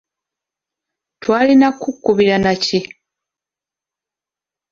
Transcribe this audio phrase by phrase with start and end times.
[1.21, 2.79] Twalina kukubira na ki?